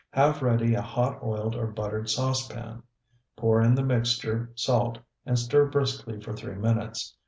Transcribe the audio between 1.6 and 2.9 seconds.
buttered saucepan;